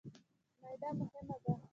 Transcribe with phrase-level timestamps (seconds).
[0.61, 1.53] معده مهمه ده.